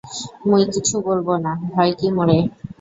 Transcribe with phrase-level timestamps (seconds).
[0.47, 2.37] মুই কিছু বলবো না, ভয় কি মোরে?